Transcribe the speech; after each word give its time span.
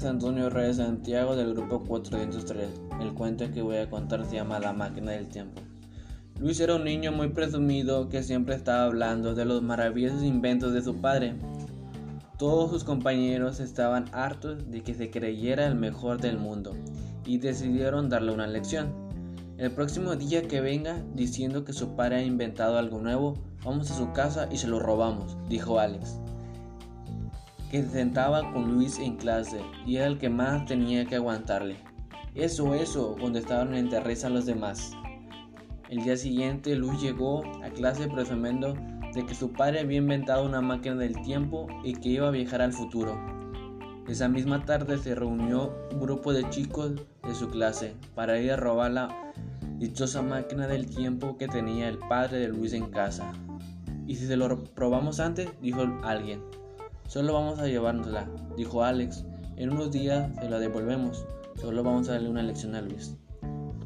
Antonio 0.00 0.48
Reyes 0.48 0.78
Santiago 0.78 1.36
del 1.36 1.52
grupo 1.52 1.80
403. 1.84 2.66
El 3.00 3.12
cuento 3.12 3.50
que 3.52 3.60
voy 3.60 3.76
a 3.76 3.90
contar 3.90 4.24
se 4.24 4.36
llama 4.36 4.58
La 4.58 4.72
máquina 4.72 5.12
del 5.12 5.28
tiempo. 5.28 5.60
Luis 6.40 6.58
era 6.60 6.76
un 6.76 6.84
niño 6.84 7.12
muy 7.12 7.28
presumido 7.28 8.08
que 8.08 8.22
siempre 8.22 8.54
estaba 8.54 8.84
hablando 8.84 9.34
de 9.34 9.44
los 9.44 9.62
maravillosos 9.62 10.22
inventos 10.22 10.72
de 10.72 10.80
su 10.82 10.96
padre. 10.96 11.34
Todos 12.38 12.70
sus 12.70 12.84
compañeros 12.84 13.60
estaban 13.60 14.06
hartos 14.12 14.70
de 14.70 14.82
que 14.82 14.94
se 14.94 15.10
creyera 15.10 15.66
el 15.66 15.74
mejor 15.74 16.20
del 16.20 16.38
mundo 16.38 16.72
y 17.26 17.36
decidieron 17.38 18.08
darle 18.08 18.32
una 18.32 18.46
lección. 18.46 18.94
El 19.58 19.72
próximo 19.72 20.16
día 20.16 20.48
que 20.48 20.62
venga 20.62 21.04
diciendo 21.14 21.64
que 21.64 21.74
su 21.74 21.94
padre 21.94 22.16
ha 22.16 22.22
inventado 22.22 22.78
algo 22.78 22.98
nuevo, 22.98 23.34
vamos 23.62 23.90
a 23.90 23.94
su 23.94 24.10
casa 24.12 24.48
y 24.50 24.56
se 24.56 24.68
lo 24.68 24.80
robamos, 24.80 25.36
dijo 25.48 25.78
Alex 25.78 26.21
que 27.72 27.82
se 27.82 27.88
sentaba 27.88 28.52
con 28.52 28.70
Luis 28.70 28.98
en 28.98 29.16
clase 29.16 29.62
y 29.86 29.96
era 29.96 30.06
el 30.06 30.18
que 30.18 30.28
más 30.28 30.66
tenía 30.66 31.06
que 31.06 31.16
aguantarle. 31.16 31.76
Eso, 32.34 32.74
eso, 32.74 33.16
contestaron 33.18 33.74
entre 33.74 34.00
risa 34.00 34.28
los 34.28 34.44
demás. 34.44 34.92
El 35.88 36.04
día 36.04 36.18
siguiente 36.18 36.76
Luis 36.76 37.00
llegó 37.00 37.42
a 37.64 37.70
clase 37.70 38.08
presumiendo 38.08 38.74
de 39.14 39.24
que 39.24 39.34
su 39.34 39.52
padre 39.54 39.80
había 39.80 39.96
inventado 39.96 40.44
una 40.44 40.60
máquina 40.60 40.96
del 40.96 41.20
tiempo 41.22 41.66
y 41.82 41.94
que 41.94 42.10
iba 42.10 42.28
a 42.28 42.30
viajar 42.30 42.60
al 42.60 42.74
futuro. 42.74 43.18
Esa 44.06 44.28
misma 44.28 44.66
tarde 44.66 44.98
se 44.98 45.14
reunió 45.14 45.72
un 45.92 46.00
grupo 46.00 46.34
de 46.34 46.48
chicos 46.50 46.92
de 47.26 47.34
su 47.34 47.48
clase 47.48 47.94
para 48.14 48.38
ir 48.38 48.52
a 48.52 48.56
robar 48.56 48.90
la 48.90 49.32
dichosa 49.78 50.20
máquina 50.20 50.66
del 50.66 50.94
tiempo 50.94 51.38
que 51.38 51.48
tenía 51.48 51.88
el 51.88 51.96
padre 51.96 52.38
de 52.38 52.48
Luis 52.48 52.74
en 52.74 52.90
casa. 52.90 53.32
¿Y 54.06 54.16
si 54.16 54.26
se 54.26 54.36
lo 54.36 54.62
probamos 54.62 55.20
antes? 55.20 55.48
dijo 55.62 55.80
alguien. 56.02 56.42
Solo 57.12 57.34
vamos 57.34 57.58
a 57.58 57.66
llevárnosla, 57.66 58.26
dijo 58.56 58.82
Alex. 58.82 59.26
En 59.56 59.68
unos 59.68 59.92
días 59.92 60.34
se 60.40 60.48
la 60.48 60.58
devolvemos. 60.58 61.26
Solo 61.60 61.82
vamos 61.82 62.08
a 62.08 62.12
darle 62.12 62.30
una 62.30 62.42
lección 62.42 62.74
a 62.74 62.80
Luis. 62.80 63.18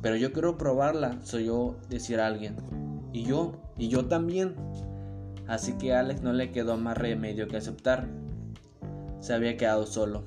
Pero 0.00 0.16
yo 0.16 0.32
quiero 0.32 0.58
probarla, 0.58 1.20
soy 1.22 1.44
yo 1.44 1.76
decir 1.88 2.18
a 2.18 2.26
alguien. 2.26 2.56
Y 3.12 3.22
yo, 3.22 3.52
y 3.78 3.86
yo 3.86 4.06
también. 4.06 4.56
Así 5.46 5.74
que 5.74 5.94
a 5.94 6.00
Alex 6.00 6.22
no 6.22 6.32
le 6.32 6.50
quedó 6.50 6.76
más 6.76 6.98
remedio 6.98 7.46
que 7.46 7.58
aceptar. 7.58 8.08
Se 9.20 9.32
había 9.32 9.56
quedado 9.56 9.86
solo. 9.86 10.24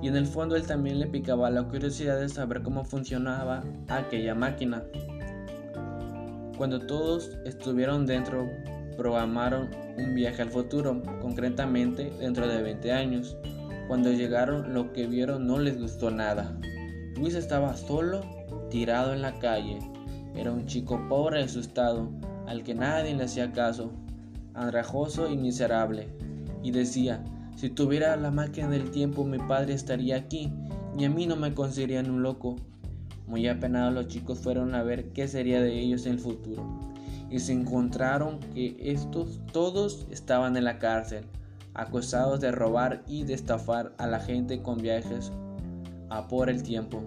Y 0.00 0.06
en 0.06 0.14
el 0.14 0.28
fondo 0.28 0.54
él 0.54 0.68
también 0.68 1.00
le 1.00 1.08
picaba 1.08 1.50
la 1.50 1.64
curiosidad 1.64 2.20
de 2.20 2.28
saber 2.28 2.62
cómo 2.62 2.84
funcionaba 2.84 3.64
aquella 3.88 4.36
máquina. 4.36 4.84
Cuando 6.56 6.86
todos 6.86 7.36
estuvieron 7.44 8.06
dentro, 8.06 8.46
programaron 8.96 9.70
un 9.98 10.14
viaje 10.14 10.42
al 10.42 10.50
futuro, 10.50 11.02
concretamente 11.20 12.10
dentro 12.18 12.48
de 12.48 12.62
20 12.62 12.92
años. 12.92 13.36
Cuando 13.88 14.10
llegaron 14.10 14.74
lo 14.74 14.92
que 14.92 15.06
vieron 15.06 15.46
no 15.46 15.58
les 15.58 15.80
gustó 15.80 16.10
nada. 16.10 16.58
Luis 17.16 17.34
estaba 17.34 17.76
solo, 17.76 18.22
tirado 18.70 19.12
en 19.12 19.22
la 19.22 19.38
calle. 19.38 19.78
Era 20.34 20.52
un 20.52 20.66
chico 20.66 21.00
pobre 21.08 21.40
y 21.40 21.44
asustado, 21.44 22.10
al 22.46 22.62
que 22.62 22.74
nadie 22.74 23.14
le 23.14 23.24
hacía 23.24 23.52
caso, 23.52 23.92
andrajoso 24.54 25.30
y 25.30 25.36
miserable. 25.36 26.08
Y 26.62 26.72
decía, 26.72 27.24
si 27.54 27.70
tuviera 27.70 28.16
la 28.16 28.30
máquina 28.30 28.68
del 28.68 28.90
tiempo 28.90 29.24
mi 29.24 29.38
padre 29.38 29.74
estaría 29.74 30.16
aquí 30.16 30.52
y 30.98 31.04
a 31.04 31.10
mí 31.10 31.26
no 31.26 31.36
me 31.36 31.54
considerarían 31.54 32.10
un 32.10 32.22
loco. 32.22 32.56
Muy 33.26 33.48
apenados 33.48 33.94
los 33.94 34.08
chicos 34.08 34.38
fueron 34.38 34.74
a 34.74 34.82
ver 34.82 35.12
qué 35.12 35.26
sería 35.26 35.60
de 35.60 35.80
ellos 35.80 36.06
en 36.06 36.12
el 36.12 36.18
futuro 36.18 36.95
y 37.30 37.40
se 37.40 37.52
encontraron 37.52 38.40
que 38.54 38.76
estos 38.80 39.40
todos 39.52 40.06
estaban 40.10 40.56
en 40.56 40.64
la 40.64 40.78
cárcel, 40.78 41.24
acusados 41.74 42.40
de 42.40 42.52
robar 42.52 43.02
y 43.06 43.24
de 43.24 43.34
estafar 43.34 43.92
a 43.98 44.06
la 44.06 44.20
gente 44.20 44.62
con 44.62 44.78
viajes 44.78 45.32
a 46.08 46.28
por 46.28 46.48
el 46.48 46.62
tiempo. 46.62 47.02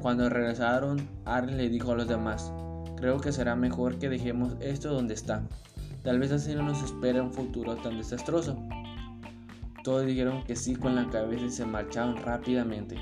Cuando 0.00 0.28
regresaron, 0.28 1.08
Arlen 1.24 1.56
le 1.56 1.68
dijo 1.68 1.92
a 1.92 1.96
los 1.96 2.08
demás, 2.08 2.52
creo 2.96 3.20
que 3.20 3.32
será 3.32 3.56
mejor 3.56 3.98
que 3.98 4.08
dejemos 4.08 4.54
esto 4.60 4.92
donde 4.92 5.14
está. 5.14 5.42
Tal 6.02 6.18
vez 6.18 6.32
así 6.32 6.54
no 6.54 6.62
nos 6.62 6.82
espera 6.82 7.22
un 7.22 7.32
futuro 7.32 7.76
tan 7.76 7.98
desastroso. 7.98 8.56
Todos 9.82 10.06
dijeron 10.06 10.44
que 10.44 10.56
sí 10.56 10.74
con 10.74 10.94
la 10.94 11.08
cabeza 11.08 11.44
y 11.44 11.50
se 11.50 11.66
marcharon 11.66 12.16
rápidamente. 12.16 12.96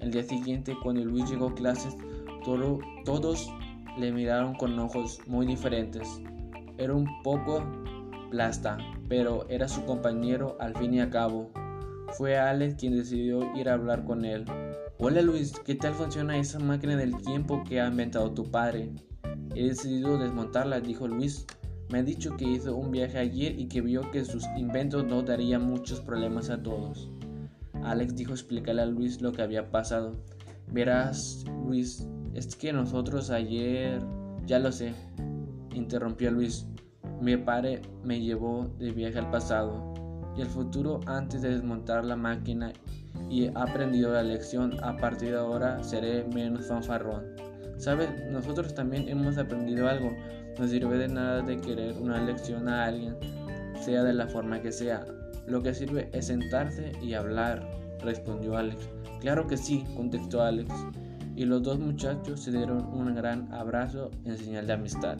El 0.00 0.10
día 0.10 0.22
siguiente, 0.22 0.76
cuando 0.82 1.04
Luis 1.04 1.28
llegó 1.28 1.48
a 1.48 1.54
clases, 1.54 1.94
todos 2.44 3.50
le 3.98 4.12
miraron 4.12 4.54
con 4.54 4.78
ojos 4.78 5.20
muy 5.26 5.46
diferentes. 5.46 6.20
Era 6.78 6.94
un 6.94 7.06
poco 7.22 7.62
plasta, 8.30 8.78
pero 9.08 9.48
era 9.48 9.68
su 9.68 9.84
compañero 9.84 10.56
al 10.60 10.74
fin 10.76 10.94
y 10.94 11.00
al 11.00 11.10
cabo. 11.10 11.50
Fue 12.12 12.38
Alex 12.38 12.76
quien 12.76 12.96
decidió 12.96 13.54
ir 13.56 13.68
a 13.68 13.74
hablar 13.74 14.04
con 14.04 14.24
él. 14.24 14.44
Hola 14.98 15.22
Luis, 15.22 15.52
¿qué 15.64 15.74
tal 15.74 15.94
funciona 15.94 16.36
esa 16.36 16.58
máquina 16.58 16.96
del 16.96 17.16
tiempo 17.16 17.64
que 17.64 17.80
ha 17.80 17.88
inventado 17.88 18.32
tu 18.32 18.50
padre? 18.50 18.90
He 19.54 19.68
decidido 19.68 20.18
desmontarla, 20.18 20.80
dijo 20.80 21.08
Luis. 21.08 21.46
Me 21.88 21.98
ha 21.98 22.02
dicho 22.02 22.36
que 22.36 22.44
hizo 22.44 22.76
un 22.76 22.92
viaje 22.92 23.18
ayer 23.18 23.58
y 23.58 23.66
que 23.66 23.80
vio 23.80 24.10
que 24.12 24.24
sus 24.24 24.44
inventos 24.56 25.04
no 25.06 25.22
darían 25.22 25.62
muchos 25.62 26.00
problemas 26.00 26.48
a 26.48 26.62
todos. 26.62 27.10
Alex 27.82 28.14
dijo 28.14 28.32
explicarle 28.32 28.82
a 28.82 28.86
Luis 28.86 29.20
lo 29.20 29.32
que 29.32 29.42
había 29.42 29.70
pasado. 29.70 30.14
Verás, 30.70 31.44
Luis, 31.66 32.06
es 32.48 32.56
que 32.56 32.72
nosotros 32.72 33.28
ayer, 33.28 34.00
ya 34.46 34.58
lo 34.58 34.72
sé, 34.72 34.94
interrumpió 35.74 36.30
Luis. 36.30 36.66
Mi 37.20 37.36
padre 37.36 37.82
me 38.02 38.18
llevó 38.18 38.66
de 38.78 38.92
viaje 38.92 39.18
al 39.18 39.30
pasado 39.30 39.92
y 40.34 40.40
al 40.40 40.48
futuro 40.48 41.00
antes 41.04 41.42
de 41.42 41.50
desmontar 41.50 42.02
la 42.02 42.16
máquina 42.16 42.72
y 43.28 43.44
he 43.44 43.52
aprendido 43.54 44.14
la 44.14 44.22
lección. 44.22 44.82
A 44.82 44.96
partir 44.96 45.32
de 45.32 45.36
ahora 45.36 45.84
seré 45.84 46.24
menos 46.32 46.66
fanfarrón. 46.66 47.26
Sabes, 47.76 48.08
nosotros 48.30 48.74
también 48.74 49.06
hemos 49.10 49.36
aprendido 49.36 49.86
algo. 49.86 50.10
No 50.58 50.66
sirve 50.66 50.96
de 50.96 51.08
nada 51.08 51.42
de 51.42 51.60
querer 51.60 51.94
una 51.98 52.22
lección 52.22 52.68
a 52.68 52.86
alguien, 52.86 53.16
sea 53.78 54.02
de 54.02 54.14
la 54.14 54.26
forma 54.26 54.62
que 54.62 54.72
sea. 54.72 55.04
Lo 55.46 55.62
que 55.62 55.74
sirve 55.74 56.08
es 56.14 56.28
sentarse 56.28 56.92
y 57.02 57.12
hablar, 57.12 57.70
respondió 58.02 58.56
Alex. 58.56 58.88
Claro 59.20 59.46
que 59.46 59.58
sí, 59.58 59.84
contestó 59.94 60.40
Alex 60.40 60.72
y 61.36 61.44
los 61.44 61.62
dos 61.62 61.78
muchachos 61.78 62.40
se 62.40 62.50
dieron 62.50 62.84
un 62.92 63.14
gran 63.14 63.52
abrazo 63.52 64.10
en 64.24 64.36
señal 64.36 64.66
de 64.66 64.72
amistad. 64.72 65.18